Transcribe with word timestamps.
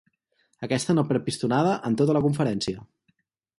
Aquesta 0.67 0.95
no 0.95 1.03
perd 1.11 1.25
pistonada 1.27 1.77
en 1.91 1.99
tota 2.01 2.17
la 2.19 2.25
conferència. 2.29 2.85